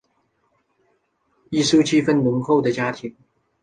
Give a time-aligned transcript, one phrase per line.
[1.51, 3.15] 艺术气氛浓厚的家庭